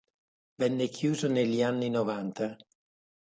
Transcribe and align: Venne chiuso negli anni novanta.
Venne 0.55 0.87
chiuso 0.89 1.27
negli 1.27 1.61
anni 1.61 1.87
novanta. 1.91 2.57